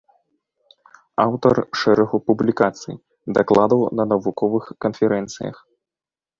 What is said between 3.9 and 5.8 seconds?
на навуковых канферэнцыях.